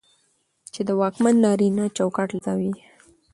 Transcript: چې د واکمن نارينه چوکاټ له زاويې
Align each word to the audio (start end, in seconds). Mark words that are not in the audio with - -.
چې 0.73 0.81
د 0.87 0.89
واکمن 0.99 1.35
نارينه 1.45 1.85
چوکاټ 1.97 2.29
له 2.33 2.39
زاويې 2.45 2.73